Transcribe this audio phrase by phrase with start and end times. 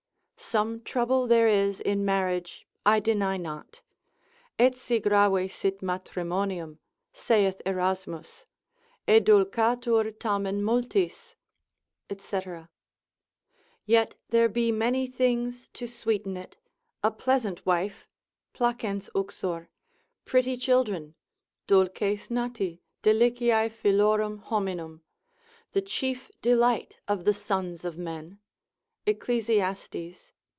[0.43, 3.83] Some trouble there is in marriage I deny not,
[4.59, 6.79] Etsi grave sit matrimonium,
[7.13, 8.47] saith Erasmus,
[9.07, 11.37] edulcatur tamen multis,
[12.17, 12.39] &c.,
[13.85, 16.57] yet there be many things to sweeten it,
[17.01, 18.09] a pleasant wife,
[18.53, 19.69] placens uxor,
[20.25, 21.15] pretty children,
[21.67, 25.01] dulces nati, deliciae filiorum hominum,
[25.71, 28.39] the chief delight of the sons of men;
[29.07, 29.49] Eccles.
[29.49, 30.15] ii.